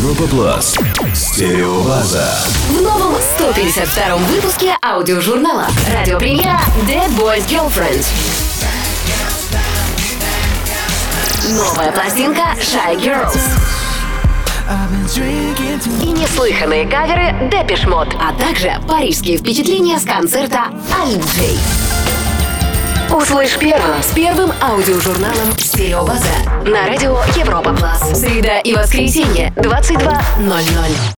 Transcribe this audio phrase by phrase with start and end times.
[0.00, 0.78] Европа Плас.
[1.14, 2.26] Стереобаза.
[2.70, 8.02] В новом 152 выпуске аудиожурнала радиопремьера Dead Boys Girlfriend.
[11.50, 13.38] Новая пластинка Shy Girls.
[16.02, 21.58] И неслыханные каверы Depeche Mode, а также парижские впечатления с концерта Альджей.
[23.20, 26.24] Услышь первым с первым аудиожурналом «Стереобаза»
[26.64, 28.18] на радио Европа Плас.
[28.18, 31.00] Среда и воскресенье, 22.00.